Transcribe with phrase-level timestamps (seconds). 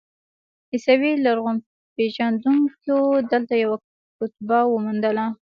[0.73, 2.95] عیسوي لرغونپېژندونکو
[3.31, 3.77] دلته یوه
[4.17, 5.25] کتیبه وموندله.